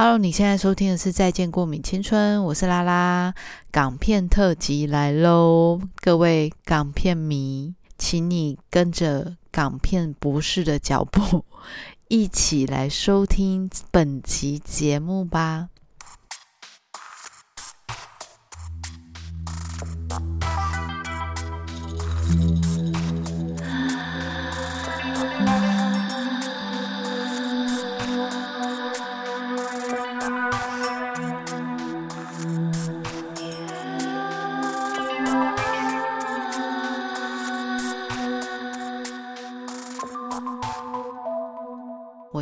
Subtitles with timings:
[0.00, 3.34] Hello，你现在收听的是《再见过敏青春》，我是拉拉，
[3.72, 5.80] 港片特辑来喽！
[5.96, 11.44] 各位港片迷，请你跟着港片博士的脚步，
[12.06, 15.68] 一起来收听本集节目吧。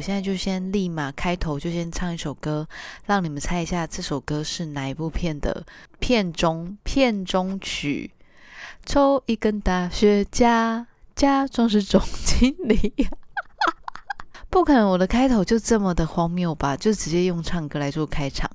[0.07, 2.69] 现在就先立马开头就先唱一首歌，
[3.07, 5.67] 让你们猜一下这首歌是哪一部片的
[5.99, 8.13] 片中片中曲。
[8.85, 12.95] 抽一根大雪茄，假装是总经理。
[14.49, 16.77] 不可能，我的开头就这么的荒谬吧？
[16.77, 18.49] 就直接用唱歌来做开场。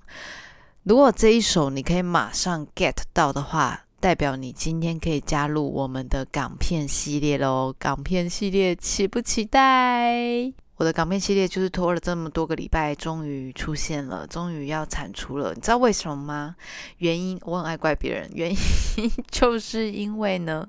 [0.83, 7.75] 如果这一首你可以马上 get 到的话，代表你今天可以加入我们的港片系列喽！
[7.77, 10.53] 港片系列期不期待？
[10.81, 15.53] 我的港片系列就是拖了这么多个礼拜，终于出现了，终于要产出了。
[15.53, 16.55] 你知道为什么吗？
[16.97, 18.57] 原因我很爱怪别人，原因
[19.29, 20.67] 就是因为呢。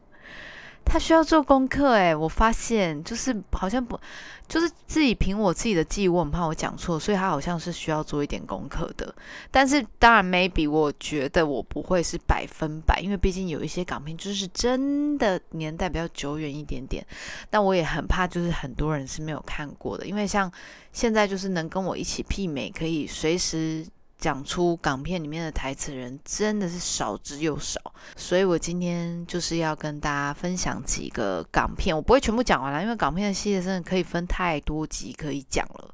[0.85, 3.99] 他需要做功课诶，我发现就是好像不，
[4.47, 9.15] 就是自己凭我自己的记忆，我很怕我讲错，所以他好像是需要做一点功课的。
[9.51, 17.07] 但是当然，maybe 我觉得我不会是百分百，因为毕竟有一些港片就是真的年代比较久远一点点。
[17.49, 20.53] 但我也很怕，就是很多人是没有看过的，因为像
[20.93, 23.87] 现在就是能跟我一起媲美，可以随时。
[24.23, 27.81] 讲出港片里面的台词人真的是少之又少，
[28.15, 35.93] 所以我今天就是要跟大家分享几个港片，我不会全部讲完了，因为港片的系列真的可以分太多集可以讲了。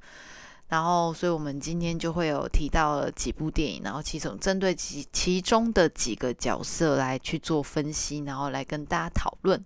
[0.68, 9.58] 然后，所以我们今天就会有提到了几部电影，然后其中针对其其中的几个角色来去做分析，然后来跟大家讨论。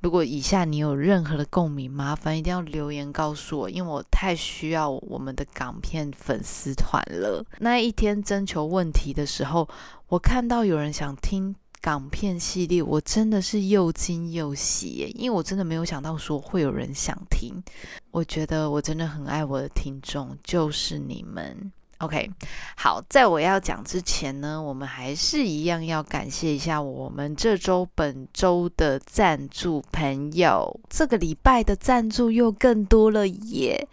[0.00, 7.44] 如果以下你有任何的共鸣，麻烦一定要留言告诉我，因为我太需要我们的港片粉丝团了。
[7.58, 9.68] 那一天征求问题的时候，
[10.08, 11.56] 我看到有人想听。
[11.84, 17.62] 港片系列，我真的是又惊又喜耶，因为我真的没有想到说会有人想听。
[18.10, 21.70] 我觉得我真的很爱我的听众，就是你们。
[21.98, 22.28] OK，
[22.76, 30.80] 好，在我要讲之前呢，我们还是一样要感谢一下我们这周本周的赞助朋友。
[30.90, 33.88] 这个礼拜的赞助又更多了耶！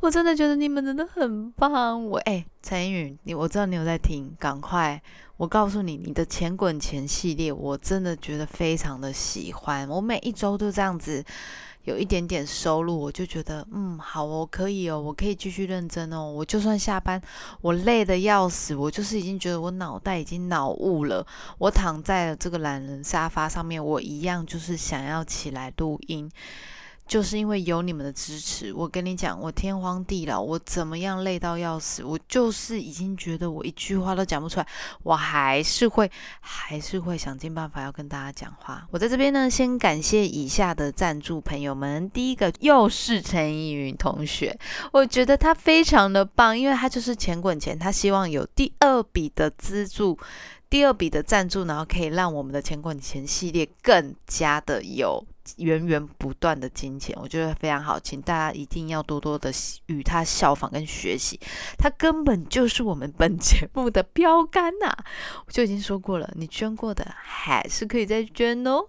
[0.00, 2.04] 我真的觉得你们真的很棒。
[2.06, 5.00] 我哎，陈宇，你我知道你有在听，赶快，
[5.36, 9.88] 我告诉你，你的钱滚钱系列，我真的觉得非常的喜欢。
[9.88, 11.22] 我每一周都这样子。
[11.84, 16.30] 有一点点收入，我就觉得，嗯，好哦，可以哦，我可以继续认真哦。
[16.30, 17.20] 我就算下班，
[17.60, 21.26] 我累得要死，我就是已经觉得我脑袋已经脑雾了。
[21.58, 26.30] 我躺在了这个懒人沙发上面，我一样就是想要起来录音。
[27.06, 34.66] 就是因为有你们的支持，我跟你讲，我天荒地老，我怎么样累到要死，我就是已经觉得我一句话都讲不出来，
[35.02, 36.10] 我还是会，
[36.40, 38.86] 还是会想尽办法要跟大家讲话。
[38.90, 42.08] 我在这边呢，先感谢以下的赞助朋友们。
[42.10, 44.58] 第一个又是陈依云同学，
[44.92, 50.18] 我觉得他非常的棒，因为他就是钱滚钱，他希望有第二笔的资助。
[50.70, 55.24] 第二笔的赞助，然后可以让我们的钱滚钱系列更加的有
[55.56, 59.52] 源源不断的金钱，我觉得非常好，请大家一定要多多的
[59.86, 61.38] 与他效仿跟学习，
[61.78, 64.94] 他根本就是我们本节目的标杆呐！
[65.46, 68.86] 我就已经说过了，你捐过的还是可以再捐哦。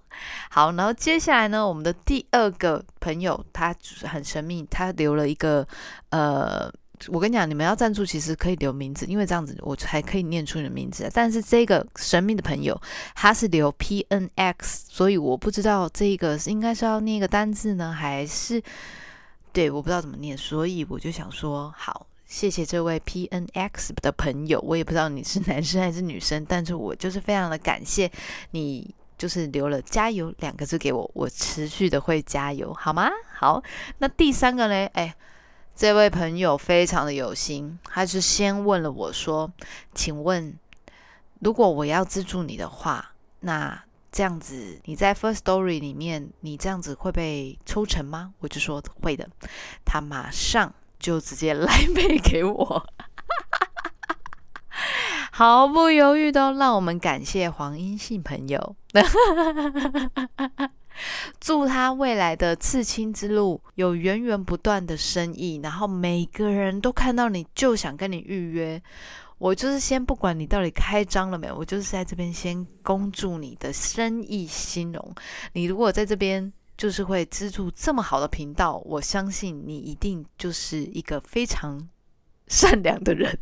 [0.49, 5.67] 好，然后接下来呢，我们的第二个朋友他很神秘，他留了一个
[6.09, 6.71] 呃。
[7.07, 11.09] 我跟你讲，你们要赞助，其实可以留名字，因为这样子我才可以念出你的名字。
[11.13, 12.79] 但是这个神秘的朋友
[13.13, 18.61] 他是留 P N X，所以我不知道这个应该是要念一个单字呢，还是
[19.51, 28.11] 对，我不知道怎么念，所以我就想说，好，谢谢这位 P N X 的朋友，我也不知道你是男生还是女生，但是我就是非常的感谢
[28.51, 33.09] 你，就是留了加油两个字给我，我持续的会加油，好吗？
[33.33, 33.61] 好，
[33.99, 34.89] 那第三个呢？
[34.93, 35.15] 哎。
[35.75, 39.51] 这位朋友非常的有心，他是先问了我说
[39.93, 40.57] ：“请问，
[41.41, 43.11] 如果我要资助你的话，
[43.41, 49.27] 那这样子你在 First Story 里面，你这样子会被抽成吗？”我就说会的。
[49.83, 52.87] 他马上就直接来 背给我，
[55.29, 58.77] 毫不犹豫的让我们感谢黄英信朋友。
[61.39, 68.81] 祝他未来的刺青之路有源源不断的生意，然后每个人都看到你就想跟你预约。
[69.37, 75.15] 我就是先不管你到底开张了没有，我就是在这边先恭祝你的生意兴隆。
[75.51, 81.87] 你如果在这边就是会资助这么好的频道，我相信你一定就是一个非常
[82.47, 83.37] 善良的人。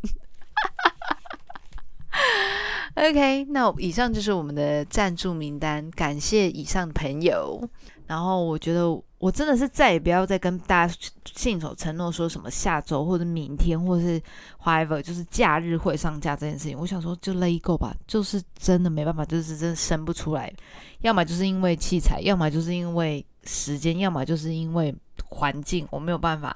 [2.95, 7.67] OK，那以上就是我们的赞助名单，感谢以上的朋友。
[8.05, 8.85] 然后我觉得
[9.17, 10.95] 我真的是再也不要再跟大家
[11.33, 14.21] 信守承诺，说什么下周或者明天或者是
[14.63, 16.77] whatever，就是假日会上架这件事情。
[16.77, 20.53] 我想说就 let go 吧，就是真的没办法，就是真的生不出来。
[20.99, 24.93] 要么就是因为器材，要么就是因为时间，要么就是因为
[25.29, 26.55] 环境，我没有办法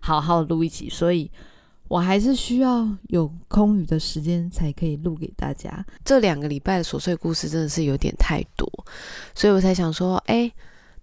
[0.00, 1.30] 好好录一集，所以
[1.88, 5.84] 我还是需要有空余的时间才可以录给大家。
[6.04, 8.68] 这两个礼拜的琐碎故事真的是有点太多，
[9.34, 10.52] 所以我才想说，哎。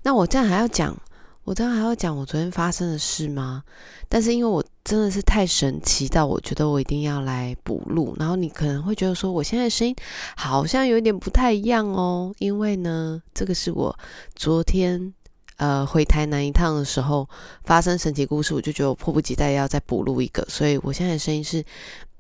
[0.03, 0.97] 那我这样还要讲，
[1.43, 3.61] 我这样还要讲我昨天发生的事吗？
[4.09, 8.15] 但是因为我真的是太神奇到，我觉得我一定要来补录。
[8.17, 9.95] 然后你可能会觉得说，我现在声音
[10.35, 13.95] 好像有点不太一样哦，因为呢，这个是我
[14.33, 15.13] 昨天
[15.61, 17.29] 呃回台南一趟的时候
[17.63, 21.63] 发生神奇故事，我就觉得我迫不及待要再补录一个，所以我现在的声音是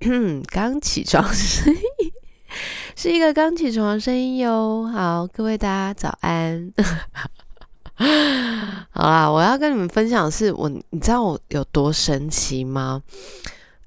[0.53, 2.11] 刚起床声音，
[2.95, 4.87] 是一个刚起床的声音哟。
[4.93, 6.71] 好，各位大家早安。
[8.91, 13.01] 好啦，我要跟你们分享的是我，你知道我有多神奇吗？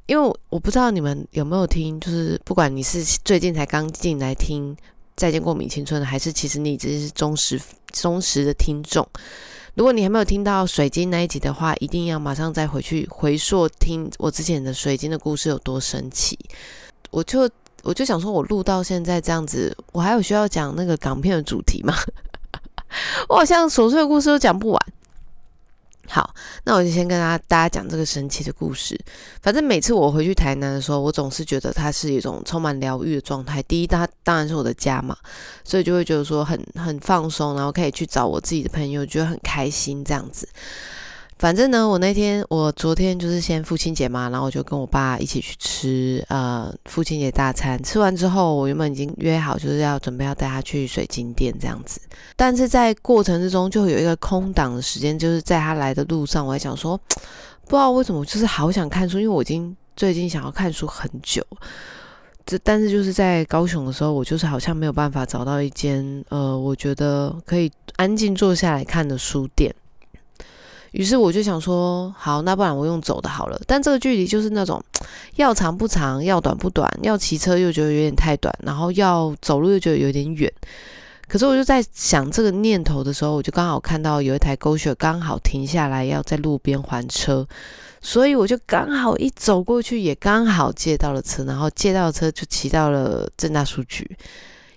[0.06, 4.76] 因为我不知道你们有没有听，就是不管你是最近才刚进来听
[5.16, 7.60] 《再见过敏青春》的，还是其实你只是忠实
[7.92, 9.06] 忠实的听众，
[9.74, 16.38] 如果你还没有听到水晶那一集的话，一定要马上再回去回溯听我之前的水晶的故事有多神奇。
[17.10, 17.48] 我就
[17.82, 21.94] 我就想说，我录到现在这样子，我还有需要讲那个港片的主题吗？
[23.28, 24.80] 我好像琐碎的故事都讲不完。
[26.06, 26.34] 好，
[26.64, 28.98] 那我就先跟大家大家讲这个神奇的故事。
[29.40, 33.62] 反正每次我回去台南的时候，我总是觉得它是一种充满疗愈的状态。
[33.62, 35.16] 第一，它当然是我的家嘛，
[35.64, 40.48] 所以就会觉得说很很放松，然后可以去找我自己的朋友，觉得很开心这样子。
[41.36, 47.82] 反正呢，我那天我昨天就是先父亲节嘛，然后我就跟我爸一起去吃呃父亲节大餐。
[47.82, 52.00] 吃完之后，我原本已经约好就是要准备要带他去水晶店这样子，
[52.36, 56.96] 但是在过程之中就有一个空档的时间，就是在他来的路上，我还想说，
[57.64, 61.44] 不知道为什么就是好想看书，因为我已经最近想要看书很久，
[62.46, 69.74] 这但是就是在高雄的时候，我就是好像没有办法找到一间呃，我觉得可以安静坐下来看的书店。
[70.94, 73.60] 于是我就想说，好，那不然我用走的好了。
[73.66, 74.80] 但这个距离就是那种
[75.34, 80.52] 要长不长，要短不短，要骑车又觉得有点太短，然后要走路又觉得有点远。
[81.26, 87.44] 可是我就在想这个念头的时候，我就刚好看到有一台狗血刚好停下来要在路边还车，
[88.00, 94.16] 所以我就刚好一走过去，也刚好借到了车，然后借到车就骑到了正大书局。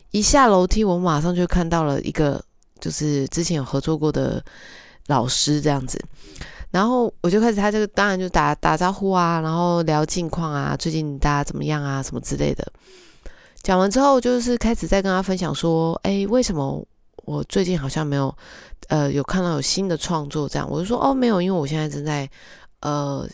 [0.10, 2.44] 一下楼梯，我马上就看到了一个，
[2.80, 4.44] 就是之前有合作过的。
[5.08, 6.00] 老师这样子，
[6.70, 12.66] 然后我就开始，他这个当然就打打招呼啊，然后聊近况啊，最近大家怎么样啊，什么之类的。
[13.64, 16.86] 讲完之后，就是开始在跟他分享说，哎，为什么
[17.26, 18.34] 我最近好像没有，
[18.90, 20.70] 呃，有看到有新的创作这样？
[20.70, 22.30] 我就说，哦，没有，因为我现在正在
[22.82, 23.28] 呃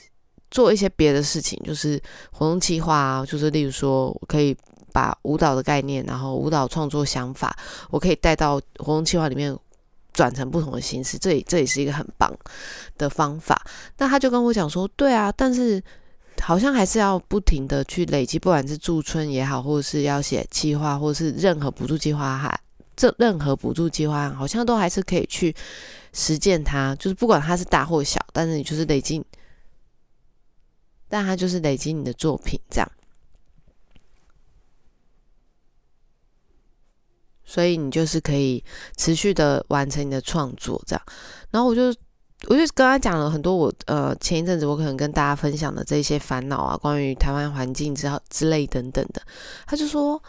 [0.49, 4.55] 做一些别的事情，就是活动计划啊，就是例如说我可以
[4.91, 7.55] 把舞蹈的概念，然后舞蹈创作想法，
[7.89, 9.55] 我可以带到活动计划里面。
[10.13, 12.31] 转成不同的形式，这也这也是一个很棒
[12.97, 13.61] 的方法。
[13.97, 15.83] 那他就跟我讲说，对啊，但是
[16.41, 22.59] 好像还是要不停的去累积，不管是驻村也好，或者是要写计划，或者是任何补助计划哈，
[22.95, 25.53] 这任何补助计划好像都还是可以去
[26.13, 29.23] 实践它，就是不管它是大或小，但是你就是累积，
[31.07, 32.91] 但它就是累积你的作品这样。
[37.45, 38.63] 所以你就是可以
[38.97, 41.05] 持续的完成你的创作，这样。
[41.51, 41.87] 然后我就
[42.47, 49.21] 我就跟他讲了很多我呃前一阵子我可能跟大家分享的这些烦恼啊，关于台湾环境之之类等等的。
[49.65, 50.21] 他就说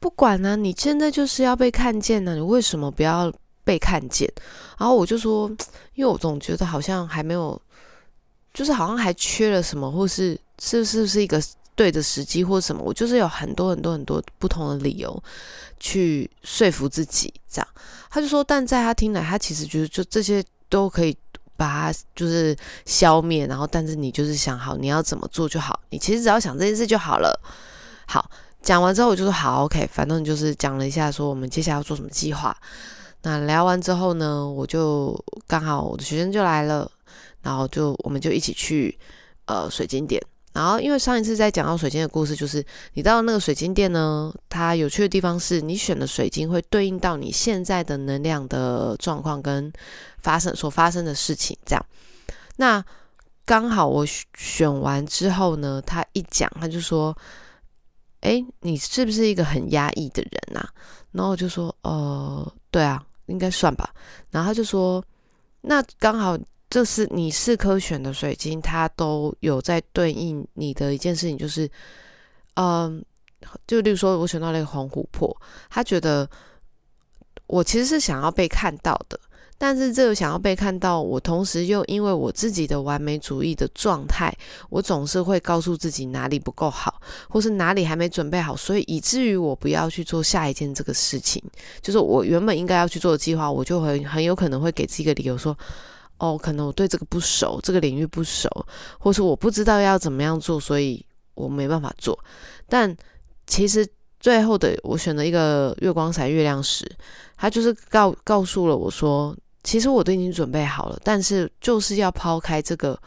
[0.00, 3.32] 不管呢，你现在就是要被看见呢，你为什么不要
[3.64, 4.30] 被看见？
[4.78, 5.48] 然后我就说，
[5.94, 7.60] 因为我总觉得好像还没有，
[8.52, 11.42] 就是好像还缺了什么，或是是是不是一个。
[11.74, 15.22] 对的时机或什么，我就是有很多很多很多不同的理由
[15.80, 17.68] 去说服自己，这样。
[18.10, 21.16] 他就说，但在他听来，他其实觉得就这些都可以
[21.56, 27.40] 把它就是消灭，然后但是你就是想好你要怎么做就好，你其实只要想这件事就好了。
[28.06, 28.30] 好，
[28.62, 32.56] 讲完之后我就说好，OK，反正就是讲了一下说我们接下来要做什么计划。
[33.22, 36.88] 那聊完之后呢，我就刚好我的学生就来了，
[37.42, 38.96] 然后就我们就一起去
[39.46, 40.22] 呃水晶店。
[40.54, 49.72] 然后因为上一次在讲到水晶的故事，就是你到那个水晶店呢，它有趣的地方是你选的水晶会对应到你现在的能量的状况跟
[50.18, 51.86] 发生所发生的事情，这样。
[52.56, 52.82] 那
[53.44, 54.06] 刚好我
[54.36, 57.14] 选完之后呢，他一讲他就说
[58.22, 60.70] ：“哎，你是不是一个很压抑的人啊？”
[61.10, 63.92] 然后我就说：“呃，对啊，应该算吧。”
[64.30, 65.04] 然后他就说
[65.62, 66.38] ：“那刚好。”
[66.74, 71.70] 这是你四颗选的水晶，它都有在对应你的一件事情，就是，
[72.54, 73.00] 嗯，
[73.64, 75.32] 就例如说，我选到了一个红琥珀，
[75.70, 76.28] 他觉得
[77.46, 79.16] 我其实是想要被看到的，
[79.56, 84.36] 但是这个想要被看到，我同时又因为我自己的完美主义的状态，
[84.68, 91.40] 我总是会告诉自己哪里不够好，或是哪里还没准备好，所以以至于我不要去做下一件这个事情，
[91.80, 95.56] 就是我原本应该要去做的计划，我就很很有可能会给自己一个理由说。
[96.18, 98.48] 哦，可能我对这个不熟，这个领域不熟，
[98.98, 101.04] 或是我不知道要怎么样做，所以
[101.34, 102.18] 我没办法做。
[102.68, 102.96] 但
[103.46, 103.86] 其实
[104.20, 106.88] 最后的我选了一个月光彩月亮石，
[107.36, 112.98] 它就是告告诉了我说，其实我都已经准备好了，但是就是要抛开这个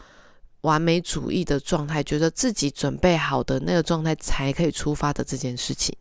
[0.60, 5.96] 完美主义的状态，觉得自己准备好的那个状态才可以出发的这件事情。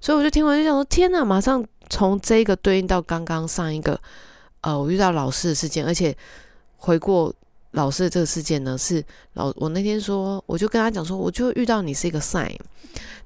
[0.00, 1.24] 所以我就听完就想说，天哪！
[1.24, 4.00] 马上从这个对应到刚刚上一个。
[4.62, 6.16] 呃，我遇到老师的事件，而且
[6.76, 7.32] 回过
[7.72, 9.04] 老师的这个事件呢，是
[9.34, 12.56] 老我那天说，我就跟他讲说，我就遇到你是一个 sign，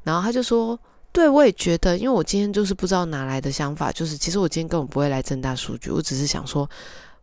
[0.02, 0.78] 然后他就说，
[1.12, 6.64] 对我也觉得，因为我今天就是不知道哪来的想法，就是其实我今天根本不会来正大数据，我只是想说，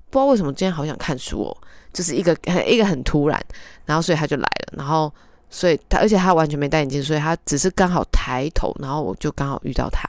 [0.09, 1.57] 不知道为什么今天好想看书哦，
[1.91, 3.43] 就是一个一个很突然，
[3.85, 5.11] 然后所以他就来了，然后
[5.49, 10.07] 所以他而且他完全没戴眼镜，所以他只是刚好抬头，然后我就刚好遇到他。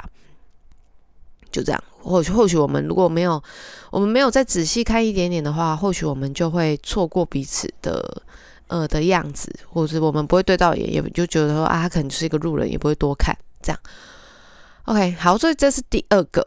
[1.52, 3.42] 就这样，或许或许我们如果没有，
[3.90, 8.23] 我们没有再仔细看一点点的话，或许我们就会错过彼此的
[8.66, 13.80] 呃的样子，或者我们不会对到眼，也就觉得说啊，他可能就是一个路人，也不会多看这样。
[14.84, 16.46] OK，好，所以这是第二个，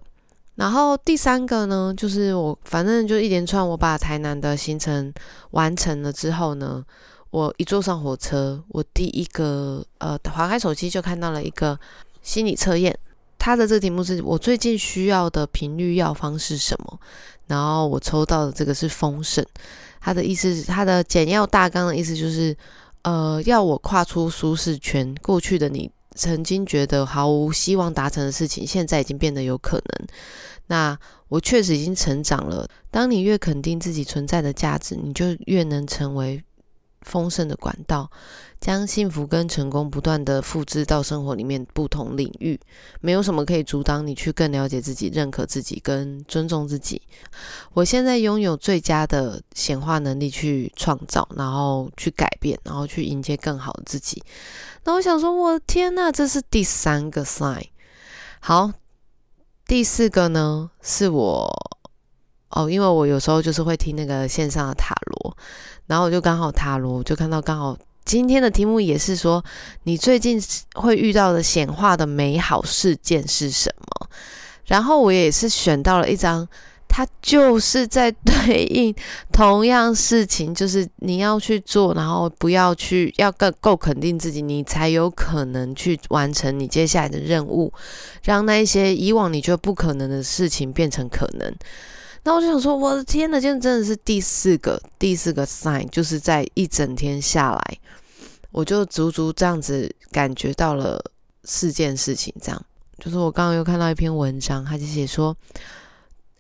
[0.56, 5.12] 然后第三个呢，就是我反正就一连串，我把台南的行程
[5.52, 6.86] 完成了之后呢，
[7.32, 11.80] 我一坐上火车，我第一个呃划开手机就看到了一个
[12.22, 12.96] 心理测验。
[13.48, 17.00] 他的这个题目是我最近需要的频率药方是什么？
[17.46, 19.42] 然后我抽到的这个是丰盛。
[20.02, 22.54] 他的意思是，他的简要大纲的意思就是，
[23.04, 25.16] 呃，要我跨出舒适圈。
[25.22, 30.08] 过去的你曾经觉得毫无希望达成的事情，现在已经变得有可能。
[30.66, 31.00] 那
[31.30, 32.68] 我确实已经成长了。
[32.92, 36.44] 当你越肯定自己存在的价值，你就越能成为。
[37.02, 38.10] 丰盛的管道，
[38.60, 42.60] 将幸福跟成功不断的复制到生活里面不同领域，
[43.02, 47.02] 没有什么可以阻挡你去更了解自己、认可自己跟尊重自己。
[47.74, 54.22] 我现在拥有最佳的显化能力去创造，然后去改变，然后去迎接更好的自己。
[54.84, 57.68] 那我想说，我的天呐，这是第三个 sign。
[58.40, 58.72] 好，
[59.66, 61.52] 第四个呢，是我。
[62.50, 65.17] 哦，因为我有时候就是会听那个线上的塔罗，
[65.86, 69.44] 然后我就刚好塔罗，就看到刚好今天的题目也是说，
[69.84, 70.42] 你最近
[70.76, 74.10] 会遇到的显化的美好事件是什么？
[74.66, 76.46] 然后我也是选到了一张，
[76.90, 78.94] 它就是在对应
[79.32, 87.72] 同样事情，就是你要去做，然后不要去要更够肯定自己，你才有可能去完成你接下来的任务，
[88.24, 91.54] 让那一些以往你觉得不可能的事情变成可能。
[92.24, 97.78] 那我就想说，我的天呐，今天真的是第四个第四个 sign，就是在一整天下来，
[98.52, 101.02] 我就足足这样子感觉到了
[101.44, 102.34] 四件事情。
[102.42, 102.66] 这样，
[103.00, 105.36] 就是我刚刚又看到一篇文章，他就写说，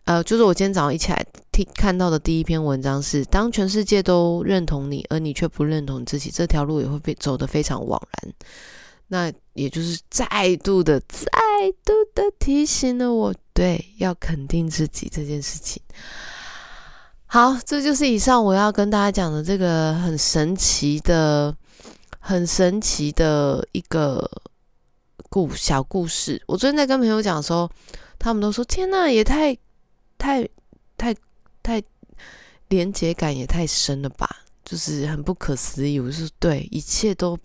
[0.06, 8.34] 呃，就是我今天早上一起来听看到的第一篇文章是，当全世界都认同你，而你却不认同自己，这条路也会被走得非常枉然。
[9.10, 11.30] 那也就是再度的、再
[11.86, 15.82] 度的提醒了我，对，要肯定自己这件事情。
[17.26, 21.52] 好，这就是以上我要跟大家讲的这个很神奇的、
[22.20, 24.30] 很神奇的一个
[25.28, 26.40] 故小故事。
[26.46, 27.68] 我昨天在跟朋友讲的时候，
[28.20, 29.58] 他们都说：“天呐，也太、
[30.20, 30.48] 太、
[30.96, 31.16] 太、
[31.64, 31.82] 太
[32.68, 34.30] 连接感也太深了吧！”
[34.64, 36.00] 就是很不可思议。
[36.00, 37.36] 我说：“对，一切都。”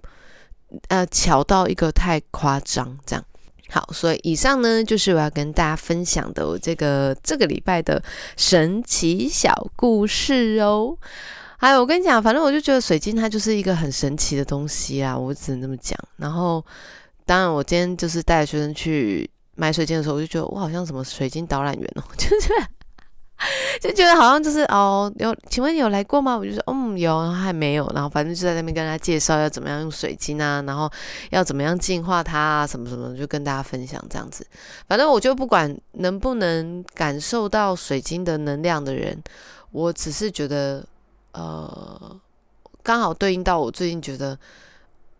[0.88, 3.24] 呃，巧到一个太夸张，这样
[3.72, 8.00] 好，所以以上呢就是我要跟大家分享的我这个这个礼拜的
[8.36, 10.96] 神奇小故事哦。
[11.56, 15.98] 哎我跟你讲，反正我就觉得水晶它就是一个很神奇的东西啊，我只能这么讲。
[16.16, 16.64] 然后，
[17.26, 19.28] 当然我今天就是带着学生去。
[19.54, 22.48] 买水晶的时候，我就觉得我好像什么水晶导览员哦， 就是
[23.80, 26.36] 就觉得好像就是哦，有请问有来过吗？
[26.36, 30.90] 我就说嗯有，然后还没有，然后反正就在那边跟他介绍要怎么样用水晶啊，然后
[31.30, 34.46] 要怎么样净化它啊，什么什么，就跟大家分享这样子。
[34.86, 39.22] 反正我就不管能不能感受到水晶的能量的人，
[39.70, 40.84] 我只是觉得
[41.32, 42.20] 呃，
[42.82, 44.38] 刚好对应到我最近觉得。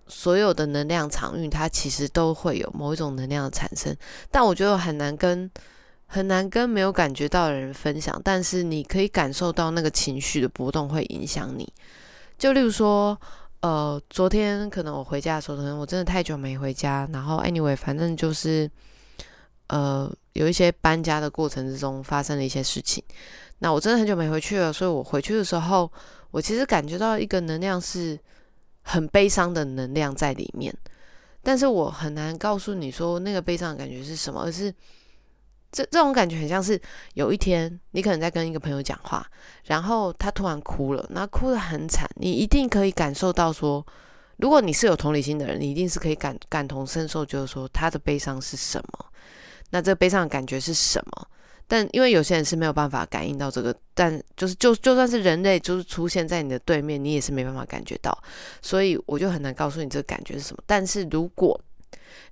[0.08, 3.96] 所有的能量场域，它其实都会有某一种能量的产生，
[4.30, 5.50] 但我觉得很难跟
[6.12, 8.20] 很难跟没有感觉到的人分享。
[8.22, 11.66] 但是你可以感受到那个情绪的波动会影响你。
[12.36, 13.18] 就例如说，
[13.60, 18.70] 呃，昨天可能我回家的时候，可能我真的太久没回家，然后 anyway，反正就是
[19.68, 23.02] 呃有一些搬家的过程之中发生了一些事情。
[23.60, 25.90] 那我真的很久没回去了，所以我回去的时候，
[26.30, 28.18] 我其实感觉到一个能量是。
[28.84, 30.74] 很悲伤的能量在里面，
[31.40, 34.74] 但是我很难告诉你说那个悲伤的感觉是什么，而是
[35.72, 36.80] 这这种感觉很像是
[37.14, 39.26] 有一天你可能在跟一个朋友讲话，
[39.64, 43.84] 然后他突然哭了，那哭得很惨，你一定可以感受到说，
[44.36, 49.06] 如果你是有同理心的人，你一定是可以感感同身受，就是说他的悲伤是什么，
[49.70, 51.26] 那这个悲伤的感觉是什么。
[51.68, 58.16] 但因为有些人是没有办法感应到这个，但就是就就算是人类，就是出现在你的对面，你也是没办法感觉到，
[58.60, 60.62] 所以我就很难告诉你这个感觉是什么。
[60.66, 61.58] 但是如果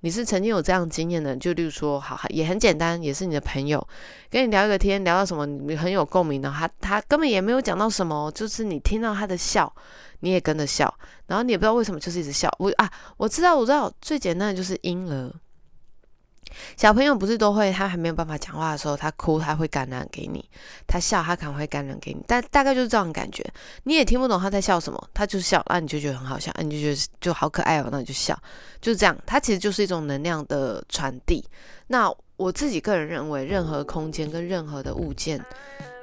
[0.00, 3.86] 你是曾经有这样经验的，就例如说，好，也很简单，也是你的朋友
[4.30, 9.72] 跟你聊一个天，聊到什么你很有共鸣的，他他根本也没有讲到什么，就是你听到他的笑，
[10.20, 10.92] 你也跟着笑，
[11.26, 12.50] 然后你也不知道为什么就是一直笑。
[12.58, 15.32] 我啊，我知道，我知道，最简单的就是婴儿。
[16.76, 20.40] 小朋友不是都会，他还没有办法讲话的时候，他哭，他会感染给你；
[20.86, 22.22] 他笑，他可能会感染给你。
[22.26, 23.44] 但大概就是这种感觉，
[23.84, 28.38] 你也听不懂他在笑什么，他就笑，那你就觉得很好笑，你就觉得就好可爱哦，那你就笑，
[28.80, 29.16] 就是这样。
[29.26, 31.44] 它其实就是一种能量的传递。
[31.86, 35.44] 那我自己个人认为，任何空间跟任何的物件、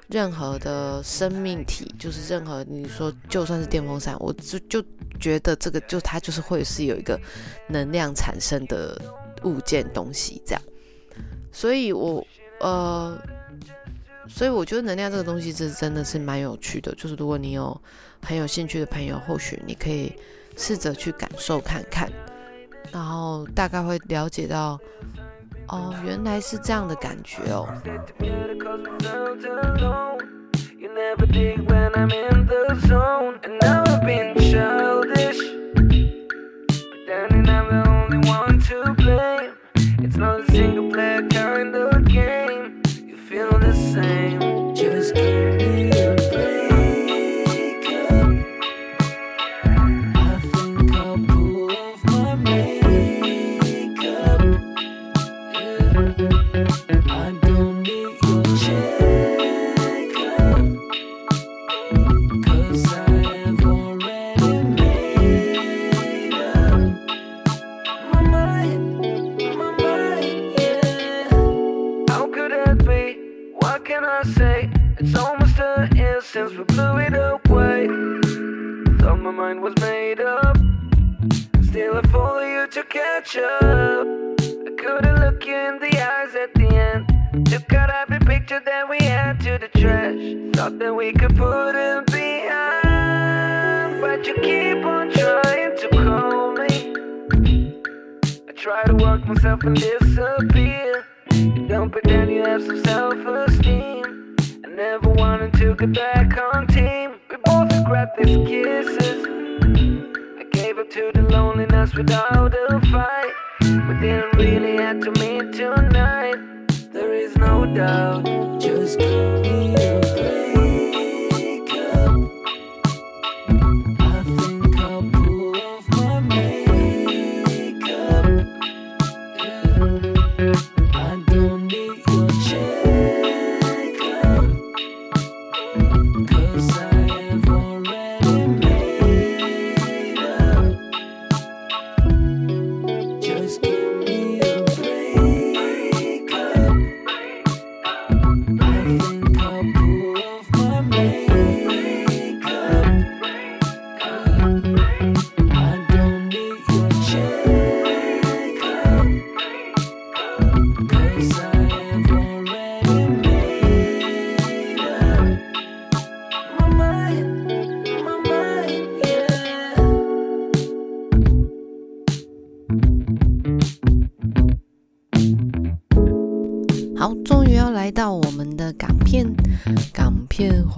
[0.08, 4.84] 任何的生命体，就是任何你说就算是电风扇，我就就
[5.20, 7.20] 觉得这个就它就是会是有一个
[7.68, 9.02] 能量产生的。
[9.44, 10.62] 物件东西这样。
[11.52, 12.26] 所以我
[12.60, 13.18] 呃
[14.28, 17.80] 所以我觉得能量这个东西是真的是蛮有趣的就是如果你有
[18.22, 20.14] 很有兴趣的朋友或许你可以
[20.56, 22.12] 试着去感受看看。
[22.92, 24.80] 然后大概会了解到
[25.68, 27.68] 哦原来是这样的感觉哦。
[38.62, 39.54] to blame.
[40.04, 42.82] It's not a single player kind of game.
[43.04, 44.37] You feel the same.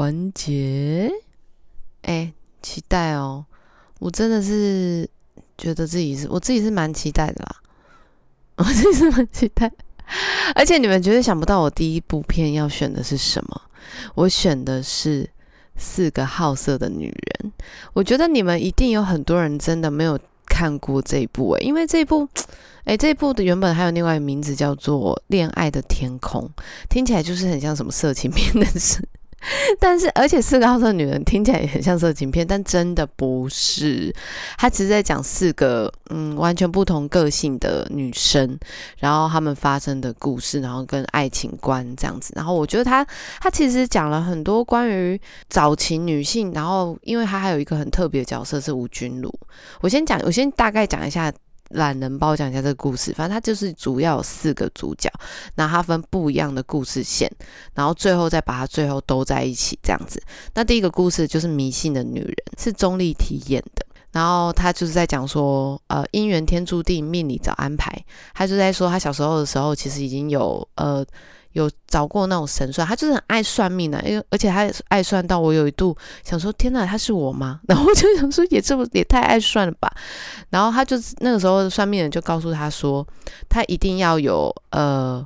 [0.10, 1.08] 环节，
[2.02, 3.45] 哎，期待哦！
[4.00, 5.08] 我真的是
[5.56, 7.56] 觉得自己是我自己是蛮期待的啦，
[8.58, 9.72] 我自己是蛮期待，
[10.56, 13.62] 而且你们绝对想不到我第一部片要选的是什么，
[14.15, 15.24] 我选的是
[15.78, 17.52] 《四个好色的女人》。
[17.93, 22.28] 我觉得你们一定有很多人真的没有看过这一部诶，因为这一部。
[22.86, 26.50] 哎，这一部的原本还有另外一个名字叫做《恋爱的天空》，
[26.89, 29.08] 听起来就是很像什么色情片的事。
[29.80, 34.13] 但是，而且四个好色女人听起来也很像色情片，但真的不是。
[34.58, 38.58] 他只是在讲四个嗯完全不同个性的女生，
[38.97, 42.34] 然后她们发生的故事，然后跟爱情观这样子。
[42.36, 43.06] 然后我觉得他
[43.39, 49.34] 他其实讲了很多关于早期女性，然后因为他还有一个很特别的角色是吴君如。
[49.82, 51.32] 我先讲，我先大概讲一下。
[51.70, 55.12] 懒人包讲一下这个故事，反正它就是主要有四个主角，
[55.56, 57.32] 那它分不一样的故事线，
[57.74, 60.22] 然后最后再把它最后兜在一起这样子。
[60.54, 67.94] 那第一个故事就是迷信的女人，是钟丽缇演的，然后他就是在讲说，呃，姻缘天注定，命里早安排。
[68.34, 71.06] 他就在说他小时候的时候，其实已经有呃。
[71.54, 77.60] 有找过那种神算，他就是很爱算命的，因为而且他爱算到我有一度想说，天哪，他是我吗？
[77.68, 79.92] 然后我就想说，也这么也太爱算了吧。
[80.50, 83.06] 然后他就那个时候算命人就告诉他说，
[83.50, 85.26] 他一定要有呃，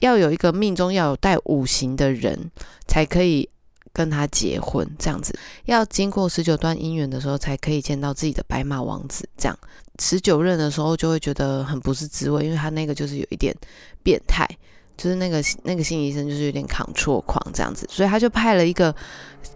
[0.00, 2.50] 要有一个命中要有带五行的人
[2.86, 3.48] 才可以
[3.92, 5.34] 跟他结婚，这样子
[5.64, 9.26] 要经过十九段姻缘的时候才可以见到自己的白马王子。
[9.38, 9.58] 这样
[9.98, 13.56] 十九任的时候就会觉得很不是滋味，因为他那个就是有一点
[14.02, 14.46] 变态。
[14.98, 18.92] 就是那个那个心理医生，就是有点扛错狂这样子，所以他就派了一个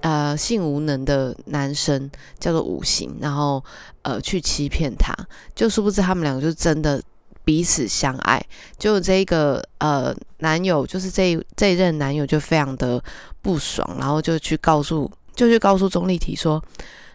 [0.00, 3.62] 呃性无能的男生，叫做五行，然后
[4.02, 5.12] 呃去欺骗他，
[5.54, 7.02] 就殊不知他们两个就真的
[7.44, 8.40] 彼此相爱。
[8.78, 13.02] 就这个呃男友，就是这这一任男友就非常的
[13.42, 16.62] 不爽，然后就去告诉就去告诉钟丽缇说：“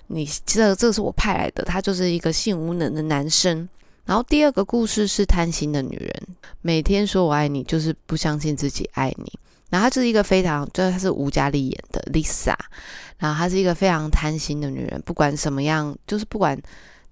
[0.08, 3.68] 你这这是我派来的，他就是一个性无能的男生。”
[4.08, 6.28] 然后第二个故事是贪心的女人，
[6.62, 9.32] 每天说我爱你，就是不相信自己爱你。
[9.70, 12.56] 然后她是一个非常，就是她是吴佳丽演的 Lisa，
[13.18, 16.58] 然后她是一个非常贪心的女人，不管什么样，就是不管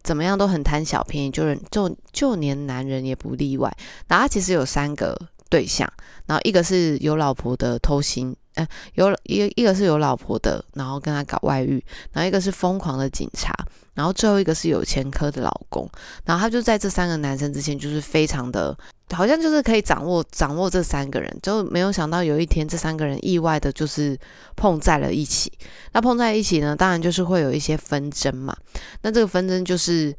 [0.04, 3.70] 怎么样都很贪小便宜，就是就就连男人也不例外。
[4.08, 5.92] 然后她其实有三个对象，
[6.26, 8.34] 然后一个是有老婆的偷心。
[8.56, 13.54] 呃，有一一个是有老婆的，然后跟他搞外遇，然后一个是疯狂的警察，
[13.96, 15.90] 然后最后一个是有前科的老公，
[16.26, 18.78] 然后他就在这三个男生之前，就是非常的，
[19.12, 24.16] 好像就是可以掌握掌握这三个人，就没有想到有一天这三个人意外的就是
[24.56, 25.52] 碰在了一起，
[25.94, 28.56] 那碰在一起呢，当然就是会有一些纷争嘛，
[29.02, 30.16] 那这个纷争就是。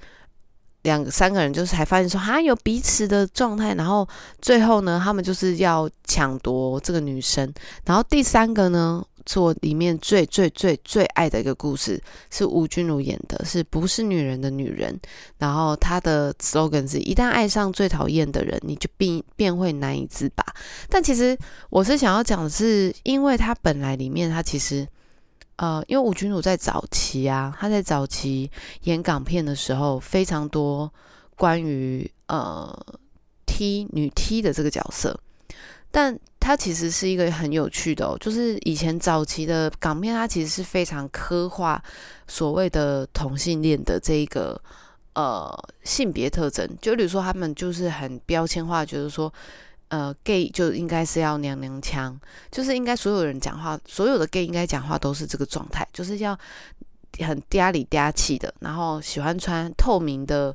[0.83, 4.09] 两三个人就是还发现说还有彼此的状态，然后
[4.41, 7.53] 最后呢，他们就是要抢夺这个女生。
[7.85, 14.99] 然后第三个呢，做里面最最最最爱的一个故事，是吴君如演的，是不是女人的女人？
[15.37, 20.43] 然后她的 slogan 是：一旦爱上最讨厌的人，你就必便会难以自拔。
[20.89, 21.37] 但其实
[21.69, 24.89] 我是想要讲的是，因为他本来里面他其实。
[25.59, 28.51] 呃，因为吴君如在早期啊，他在早期
[28.83, 30.93] 演港片的时候，非常多
[31.35, 32.79] 关于呃
[33.47, 35.19] T 女 T 的这个角色，
[35.97, 41.83] 但它其实是一个很有趣的哦，就是以前早期的港片，它其实是非常刻画
[42.29, 44.61] 所谓的同性恋的这一个
[45.15, 45.51] 呃
[45.85, 49.33] 性别特征，就比如说他们就是很标签化，就是说。
[49.89, 52.19] 呃，gay 就应该是要娘娘腔，
[52.51, 56.37] 就是应该所有人讲话，所有的 gay 应该讲话都是这个状态，就是要
[57.21, 60.53] 很嗲里嗲气的，然后喜欢穿透明的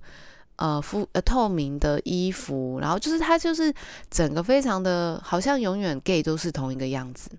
[0.62, 3.74] 呃肤呃透明的衣服，然后就是他就是
[4.12, 7.32] 整个非常的好像永远 gay 都是同一个样子。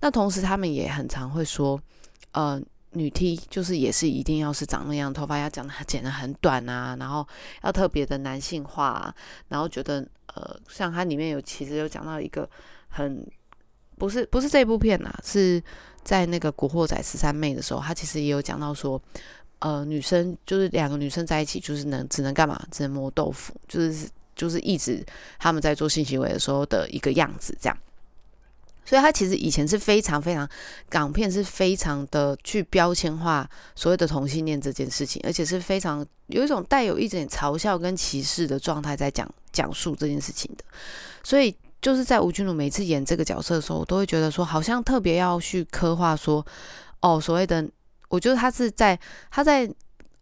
[0.00, 1.80] 那同时他们也很常会说，
[2.32, 2.60] 呃，
[2.90, 7.26] 女 T 就是也是一定要是长那样，头发要剪的剪的很短啊，然后
[7.62, 9.14] 要特别的男性化，
[9.48, 10.06] 然后觉得。
[10.36, 12.46] 呃，像它里面有其实有讲到一个
[12.88, 13.26] 很
[13.96, 15.62] 不是不是这部片呐，是
[16.04, 19.00] 在那个《古惑仔十三妹》的时候，他其实也有讲到说，
[19.58, 22.62] 呃，女生就是两个女生在一起，就是能只能干嘛？
[22.70, 25.04] 只能磨豆腐，就是就是一直
[25.38, 27.78] 他们在做性行为的时候的一个样子，这样。
[28.84, 30.48] 所以，他其实以前是非常非常
[30.88, 40.62] 港片，是非常的去标签化所谓的同性恋这件事情，而且是非常有一种带有一点嘲笑跟歧视的状态在讲讲述这件事情的。
[41.24, 46.46] 所以，就是在吴君如每次演这个角色的时候，我都会觉得说，好像特别要去刻画说，
[47.00, 47.68] 哦，所谓的，
[48.08, 48.98] 我觉得他是在
[49.30, 49.68] 他在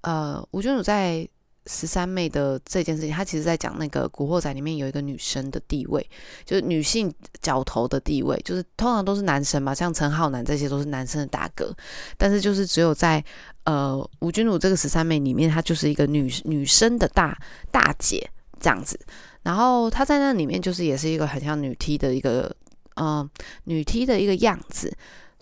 [0.02, 1.26] 呃，吴君如在
[1.66, 6.06] 十三妹的这件事情，她其实在讲那个《古惑仔》里面有一个女生的地位，
[6.44, 11.74] 就是女性角头的地位，就是通常都是男生嘛，像陈浩南这些都是男生的大哥，
[12.18, 13.24] 但是就是只有在
[13.64, 17.34] 呃吴君如这个十三妹里面，她就是一个女女生的大
[17.70, 18.28] 大姐
[18.60, 19.00] 这样子，
[19.42, 22.54] 然后她在那里面就是也是一个很像女 T 的一个
[22.96, 23.26] 嗯
[23.64, 24.94] 女 T 的一个样子，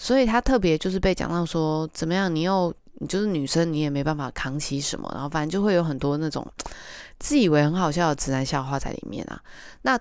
[0.02, 2.74] 所以她特别就是被讲到说怎么样，你又。
[2.98, 6.46] 你就是女生，你也没办法扛起什么，然后反正就会有很多那种
[7.18, 9.42] 自以为很好笑的直男笑话在里面啊。
[9.80, 9.98] 那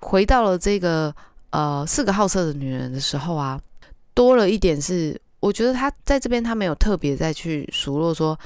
[0.00, 1.14] 回到了这个
[1.48, 3.58] 呃四个好色的女人的时候啊，
[4.12, 8.38] 多了一点是，我觉得他在这边他没有特别再去数落说，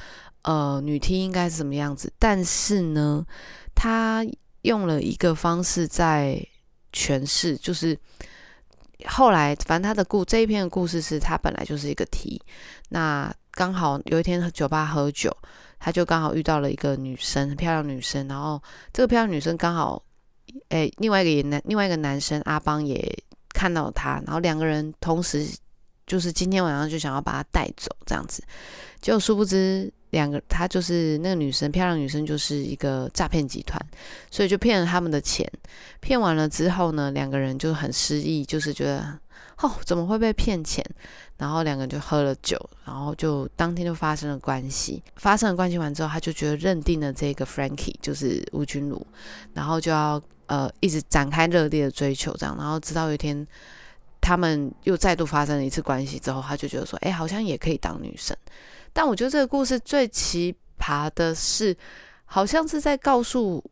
[0.43, 3.25] 呃女 T 应该是什么样子，但是呢，
[3.75, 4.25] 他
[4.61, 6.41] 用了一个方式在
[6.93, 7.97] 诠释，就是
[9.07, 12.41] 后来反正他的故这一篇的故事是他本来就是一个 T，
[12.89, 13.33] 那。
[13.53, 15.29] 刚好有一天酒吧喝酒，
[15.77, 18.25] 他就刚好遇到了一个女生，很漂亮女生。
[18.29, 20.01] 然后这个漂亮女生刚好，
[20.69, 23.13] 哎，另外一个也男，另外一个男生阿邦也
[23.49, 25.45] 看到他，然后两个人同时
[26.07, 28.41] 就是今天晚上就想要把他带走这样子。
[29.01, 33.77] 就殊不知两个他就是那个女生，漂亮女生就是一个诈骗集团，
[34.29, 35.45] 所以就骗了他们的钱。
[35.99, 39.19] 骗完了之后呢，两个人就很失意，就是觉得。
[39.63, 40.83] 哦，怎么会被骗钱？
[41.37, 45.03] 然后两个人就喝了酒，然后就当天就发生了关系。
[45.17, 49.05] 发生了关系完之后，他就觉得认定了这个 Frankie 就是吴君如，
[49.53, 52.55] 然后就要呃一直展开热烈的追求，这样。
[52.57, 53.45] 然后直到有一天，
[54.19, 58.35] 他们又再度发生了一次关系之后，他就觉得说，哎，好像也可以当女生。
[58.93, 61.75] 但我觉得这个故事最奇葩的是，
[62.25, 63.63] 好像是在告诉。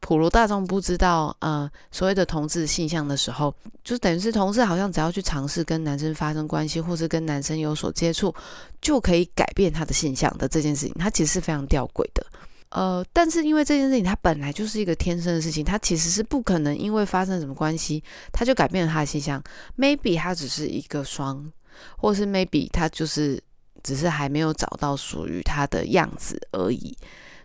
[0.00, 8.34] 普罗大众不知道，呃，所谓的同志性向的时候，就等于是同志好像只要去尝试跟男生发生关系，或是跟男生有所接触，
[8.82, 12.22] 就可以改变他的性向的这件事情，它其实是非常吊诡的。
[12.68, 19.42] 呃，但是因为这件事情，它本来就是一个天生的事情，它其实是不可能因为发生什么关系，他就改变了他的性向。
[19.78, 21.50] Maybe 他只是一个双，
[21.96, 23.42] 或是 Maybe 他就是
[23.84, 26.96] 只是还没有找到属于他的样子而已。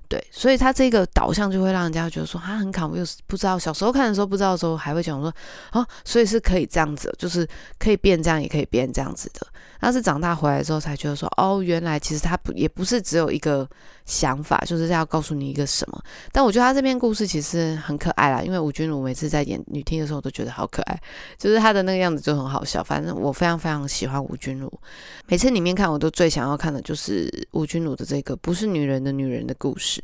[0.10, 5.32] 对，所以他这个导向就会让人家觉得说他很卡，又不知道小时候看的时候不知道的时候还会讲说
[5.72, 9.46] 哦，所以是可以这样子，就是可以变这样，也可以变这样子的。
[9.82, 13.66] 但是长大回来之后才觉得说哦，原来其实他不也不是只有一个
[14.06, 16.02] 想法，就是要告诉你一个什么。
[16.34, 21.00] 但我觉得他这篇故事其实很可爱啦，因为吴君如每次在演女听的时候都觉得好可爱，
[21.38, 22.84] 就是他的那个样子就很好笑。
[22.84, 24.70] 反正我非常非常喜欢吴君如，
[25.28, 29.99] 每次里面看我都最想要看的就是吴君如的这个不是女人的女人的故事。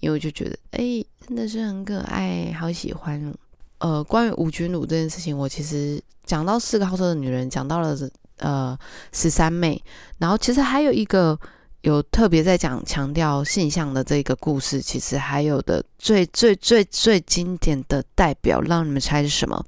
[0.00, 3.32] 因为我就觉得，哎，真的是很可爱，好喜欢。
[3.78, 7.96] 呃，关于吴君如这件事情，我其实讲到四个好色的女人，讲到了
[8.38, 8.78] 呃
[9.12, 9.82] 十三妹，
[10.18, 11.38] 然后其实还有一个
[11.80, 19.64] 有特别在讲强调性向的这个故事，其实还有的最最最最经典的代表，让你们猜是什么？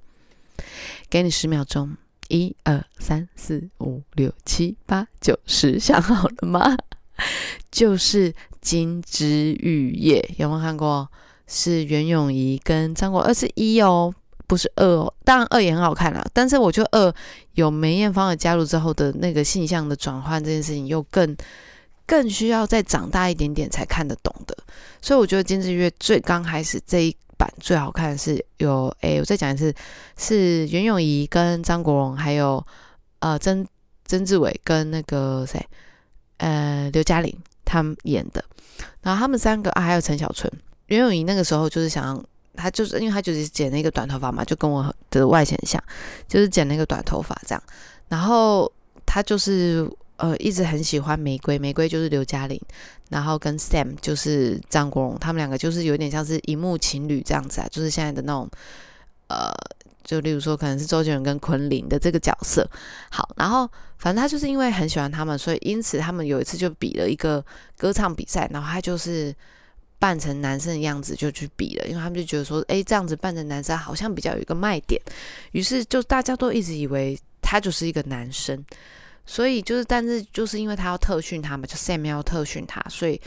[1.09, 1.97] 给你十秒钟，
[2.29, 6.77] 一二三四五六七八九十，想好了吗？
[7.71, 8.31] 就是
[8.63, 11.07] 《金枝玉叶》，有没有看过？
[11.49, 14.15] 是袁咏仪跟张国二是一哦，
[14.47, 15.13] 不是二哦。
[15.23, 17.15] 当然二也很好看啦，但是我觉得二
[17.55, 21.37] 有梅艳芳的加入之后的那个性向的转换这件事情，又更
[22.07, 24.57] 更需要再长大一点点才看得懂的。
[25.03, 29.75] 所以我觉得《金枝玉叶》最刚开始这一版最好看的是有，哎，我再讲一次，
[30.17, 32.65] 是袁咏仪跟张国荣，还有
[33.19, 33.67] 呃曾
[34.07, 35.61] 曾志伟跟那个谁。
[36.39, 38.45] 呃，刘嘉玲他们演的，
[39.03, 40.53] 然后他们三个啊，还有陈小春、
[40.87, 42.23] 袁咏仪，那个时候就是想，
[42.55, 45.83] 他就是因为他就是剪了一个短头发嘛，就跟我的外形像，
[46.29, 47.63] 就是剪了一个短头发这样。
[48.09, 48.71] 然后
[49.07, 52.61] 他就是呃，一直很喜欢玫瑰，玫瑰就是刘嘉玲，
[53.09, 58.49] 然后跟 Sam 就是张国荣，他们两个就是有点像是荧幕情侣这样子啊，就是现在的那种
[59.29, 59.53] 呃。
[60.05, 62.69] 就例如说，可能是周杰伦跟昆凌的这个角色。
[63.11, 67.45] 好，然后反正他就是因为很喜欢他们，所以因此他们有一次就比了一个
[67.77, 69.35] 歌唱比赛，然后他就是
[69.99, 75.01] 扮成男生的样子就去比了，因为他们就觉得说，哎，这样子扮成男生好像比较有一个卖点。
[75.53, 78.65] 于是就大家都一直以为他就是一个男生，
[79.25, 83.21] 所以就是，但是就是因为他要特训他嘛，就 Sam 要特训他，所以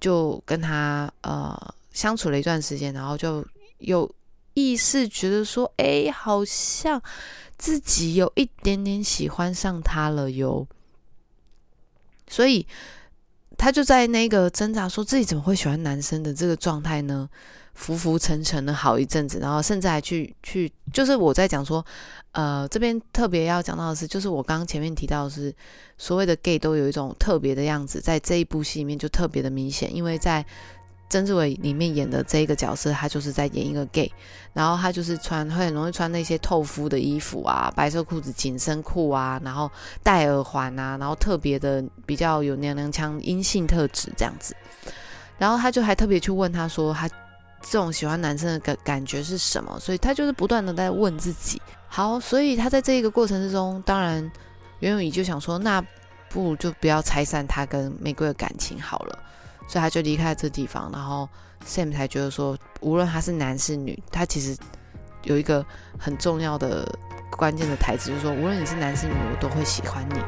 [0.00, 3.44] 就跟他呃相处了一段时间，然后就
[3.78, 4.10] 又。
[4.54, 7.02] 意识觉得说，哎，好像
[7.56, 10.66] 自己有一点点喜欢上他了哟，
[12.28, 12.66] 所以
[13.56, 17.28] 他就在那个挣扎，说自己怎么会喜欢男生的这个状态呢？
[17.74, 21.82] 浮浮沉沉的好一阵子，然后甚至还去去，就是我在讲说，
[22.32, 25.54] 呃，这边特别要讲到的是，就是我刚刚前面提到的是，
[25.96, 30.44] 所谓的 gay 都有一种特别的样子，在这一部戏里面就特别的明显，因为在。
[31.12, 34.10] 曾志伟里面演的这一个角色，他就是在演一个 gay，
[34.54, 39.70] 然后他就是穿会很容易穿那些透肤的衣服啊，白色裤子、紧身裤啊，然后
[40.02, 44.56] 戴耳环啊，然后特别的比较有娘娘腔阴性特质这样子。
[45.36, 47.06] 然后他就还特别去问他说，他
[47.60, 49.78] 这种喜欢男生的感感觉是什么？
[49.78, 51.60] 所以他就是不断的在问自己。
[51.88, 54.32] 好，所以他在这一个过程之中，当然
[54.78, 55.84] 袁咏仪就想说，那
[56.30, 59.18] 不如就不要拆散他跟玫瑰的感情好了。
[59.66, 61.28] 所以他就离开了这地方，然后
[61.66, 64.56] Sam 才觉得说，无论他是男是女，他其实
[65.22, 65.64] 有一个
[65.98, 66.86] 很重要的
[67.30, 70.20] 关键的台词，就是说，无论你是男是女，我都会喜欢你。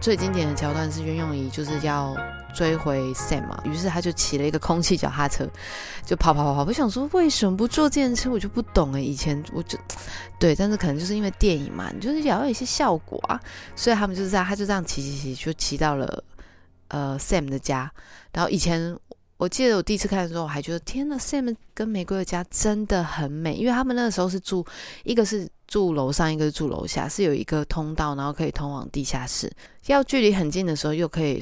[0.00, 2.16] 最经典的桥段是袁咏仪就是要
[2.54, 5.46] 追回 Sam 嘛，于是他就骑了一个空气脚踏车，
[6.04, 6.64] 就跑跑跑跑。
[6.64, 8.30] 我想说为什么不坐电车？
[8.30, 9.00] 我就不懂哎。
[9.00, 9.78] 以前我就
[10.38, 13.40] 对，但是可能就是因为电影嘛，你就是要有一些效果啊，
[13.74, 16.22] 所以他们就是这样，他就这样骑骑骑，就骑到了
[16.88, 17.90] 呃 Sam 的家。
[18.32, 18.96] 然后以前
[19.38, 24.66] 我记得我第一次看的时候，我还觉得天呐 s a m 跟玫瑰的家真的很美，因为他们那个时候是住
[25.04, 25.48] 一个是。
[25.68, 29.52] 住楼上，一个是住楼下，是有一个通道，然后可以通往地下室。
[29.88, 31.38] 要距离很近的时候，又可以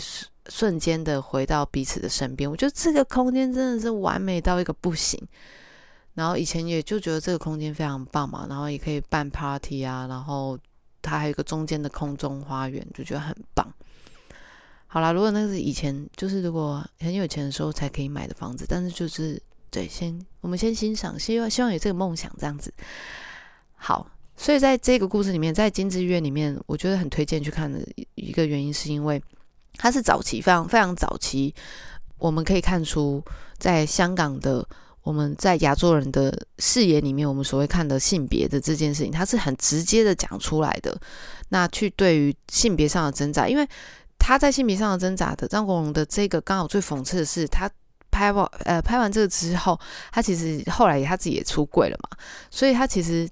[0.49, 2.51] 瞬间的回到彼此的身边。
[2.51, 5.17] 我觉得这个空间真的是完美到一个不行。
[6.15, 10.59] 然后以前也就觉得这个空间非常棒嘛，然后也可以办 party 啊，然后
[11.01, 13.73] 它还有一个中间的空中花园，就觉得很棒。
[14.97, 19.39] 好啦，如果那是以前，就是如果很有钱的时候才可以买的房子，但是就是
[19.71, 22.73] 对，先我们先欣赏，希望希望有这个梦想这样子。
[23.75, 24.11] 好。
[24.39, 27.79] 所以在这个故事里面，在金枝院里面，我觉得很推荐去看的
[28.15, 29.23] 一个原因，是因为
[29.77, 31.55] 它是早期，非常非常早期。
[32.17, 33.23] 我们可以看出，
[33.59, 34.67] 在香港的
[35.03, 40.99] 我们在亚洲人的视野里面，我们所谓看的性别的这件事情，它是很直接的讲出来的。
[41.51, 43.67] 那去对于性别上的挣扎，因为
[44.19, 47.71] 他在性别上的挣扎的张国荣的这个刚好最讽刺的是，他
[48.11, 49.79] 拍完呃拍完这个之后，
[50.13, 52.17] 他其实后来他自己也出柜了嘛，
[52.51, 53.29] 所以他其实。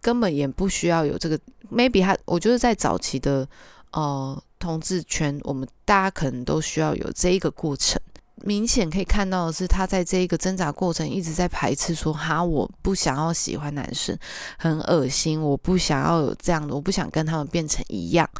[0.00, 1.36] 根本也不需要有这个
[1.72, 3.46] ，maybe 他，我觉得在早期的
[3.90, 8.00] 呃同志圈，我们大家可能都需要有这一个过程。
[8.36, 14.16] 明显可以看到的是，他在这一个挣扎过程一直在排斥说：“哈，我不想要喜欢男生，
[14.56, 18.30] 很恶心，我不想要有这样的，我不想跟他们变成一样。”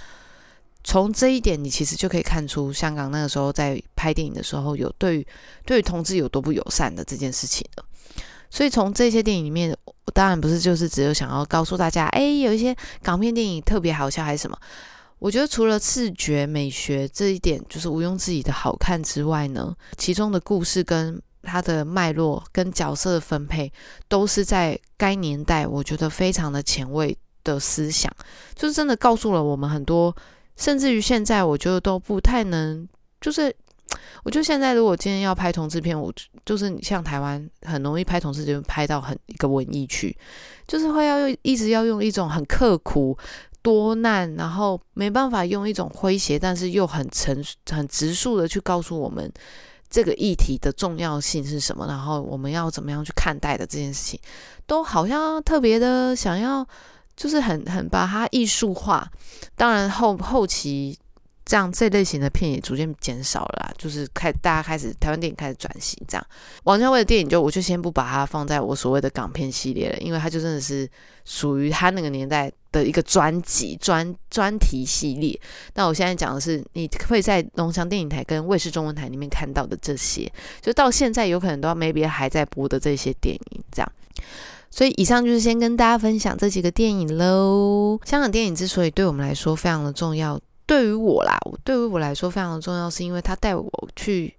[0.88, 5.26] 从这一点，你其实就可以看出香港那个时候在拍电影的时候，有对
[5.66, 7.84] 对同志有多不友善的这件事情的。
[8.48, 9.76] 所以从这些电影里面，
[10.06, 14.58] 我当然不是就是只有想要告诉大家，哎，有一些港片电影特别好笑还是什么？
[15.18, 23.70] 我觉得除了视觉美学这一点就是毋庸置疑的好看之外呢，其中的故事跟它的脉络跟角色的分配，
[24.08, 27.14] 都是在该年代，我觉得非常的前卫
[27.44, 28.10] 的思想，
[28.54, 30.16] 就是真的告诉了我们很多，
[30.58, 32.86] 甚至于现在我觉得都不太能，
[33.20, 33.54] 就是
[34.24, 36.12] 我觉得现在如果今天要拍同志片，我
[36.44, 40.14] 就是像台湾很容易拍同志片拍到很一个文艺区，
[40.66, 43.16] 就是会要用一直要用一种很刻苦。
[43.60, 49.30] 多难，然后没办法用一种诙谐，但是又很陈很直述的去告诉我们
[49.90, 54.20] 这个议题的重要性是什么，然后我们要怎么样去看待的这件事情，
[54.64, 56.66] 都好像特别的想要，
[57.18, 59.06] 就是很很把它艺术化。
[59.54, 60.98] 当然后后期。
[61.50, 65.98] 这样这类型的片也逐渐减少了，就是开大家开始台湾电影开始转型。
[66.06, 66.26] 这样
[66.64, 70.86] 王家卫的电影就我就先不把它放在我所谓的港片系列了，因为它就真的是
[71.24, 75.40] 属于他那个年代的一个专辑专专题系列。
[75.72, 83.64] 那我现在讲的是你会在龙翔电影台跟卫视中文台里面看到的这些，就到现在有可能都要 maybe 还在播的这些电影。
[83.72, 83.92] 这样，
[84.70, 87.98] 所以以上就是先跟大家分享这几个电影喽。
[88.04, 90.38] 香港电影之所以对我们来说非常的重要。
[90.66, 94.34] 对于我啦，对于我来说非常的重要，是因为它带我去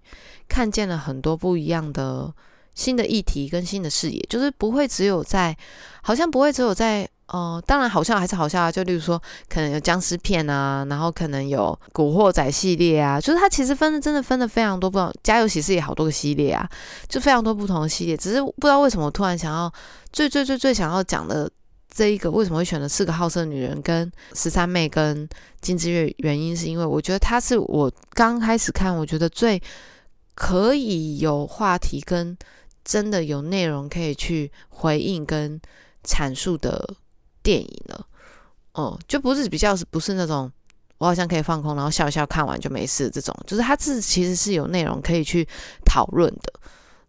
[0.47, 2.32] 看见了很多不一样的
[2.75, 5.57] 新的议题跟新的视野，就是不会只有在，
[6.03, 16.69] 好像不会只有在，呃，当然好笑还是好笑啊，就例如说可能有僵尸片啊，然后可能有古惑仔系列啊，就是它其实分的真的分的非常多，不同家有喜事也好多个系列啊，
[17.07, 19.71] 就非常多不同的系列，只是不知道为什么突然想要
[20.11, 21.49] 最最最最想要讲的。
[21.91, 25.27] 这一个为什么会选择四个好色女人跟十三妹跟
[25.59, 26.13] 金枝月？
[26.19, 29.59] 原因是因为我觉得她是我刚开始看，我觉得最
[30.36, 32.38] 可以有话题跟
[32.86, 35.59] 真的有内容可以去回应跟
[36.05, 36.95] 阐述的
[37.41, 38.05] 电影了。
[38.73, 40.51] 哦，就不是比较是不是那种
[40.97, 45.47] 我好像可以放空，然后笑笑看完就没事这种，就是它是其实是有内容可以去
[45.85, 46.53] 讨论的。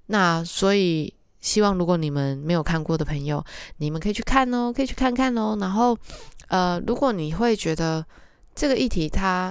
[0.07, 1.13] 那所以。
[1.43, 3.43] 希望如果你们没有看过的朋友，
[3.79, 5.57] 你们可以去看哦，可以去看看哦。
[5.59, 5.97] 然后，
[6.49, 8.05] 呃，如果你会觉得
[8.55, 9.51] 这个议题它，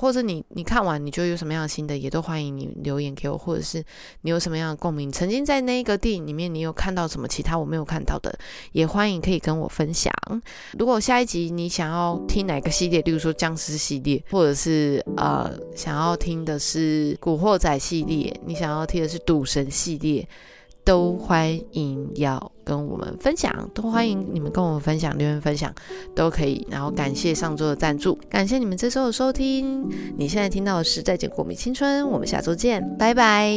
[0.00, 3.84] 或者你你看完你觉得有什么样的心得，也都欢迎你留言给我，或者是
[4.22, 8.34] 你有什么样的共鸣，曾经在那一个电影里面你有看到什么其他我没有看到的，
[8.72, 10.10] 也欢迎可以跟我分享。
[10.78, 20.26] 如果下一集你想要听哪个系列，例如说僵尸系列，或者是呃想要听的是古惑仔系列，你想要听的是赌神系列。
[20.84, 25.74] 都欢迎要跟我们分享，都欢迎你们跟我们分享，留言分享
[26.14, 26.66] 都可以。
[26.70, 29.88] 然后感谢上周的赞助，感谢你们这周的收听。
[30.16, 33.50] 你现在听到的是《再见过米青春》，我们下周见，拜拜。